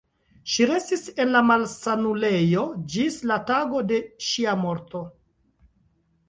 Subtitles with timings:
[0.51, 2.63] Ŝi restis en la malsanulejo
[2.95, 5.05] ĝis la tago de ŝia morto.